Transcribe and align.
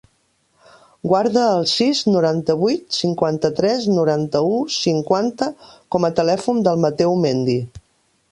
Guarda 1.09 1.41
el 1.57 1.67
sis, 1.71 1.99
noranta-vuit, 2.13 2.87
cinquanta-tres, 3.01 3.85
noranta-u, 3.99 4.57
cinquanta 4.77 5.51
com 5.97 6.07
a 6.09 6.13
telèfon 6.21 6.65
del 6.69 6.83
Mateu 6.87 7.15
Mendy. 7.27 7.59